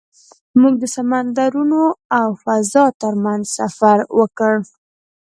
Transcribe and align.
موږ 0.59 0.73
د 0.81 0.83
سمندرونو 0.95 1.81
او 2.19 2.27
فضا 2.43 2.83
تر 3.01 3.13
منځ 3.23 3.43
سفر 3.59 3.97
وکړ. 4.19 4.53